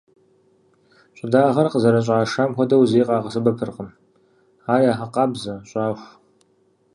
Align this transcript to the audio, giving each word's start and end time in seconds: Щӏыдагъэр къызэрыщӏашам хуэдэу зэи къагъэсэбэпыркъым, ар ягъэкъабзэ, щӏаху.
Щӏыдагъэр 1.17 1.67
къызэрыщӏашам 1.71 2.51
хуэдэу 2.55 2.83
зэи 2.89 3.07
къагъэсэбэпыркъым, 3.07 3.89
ар 4.73 4.81
ягъэкъабзэ, 4.91 5.53
щӏаху. 5.69 6.09